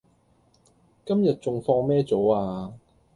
[1.05, 2.73] 今日仲放咩早呀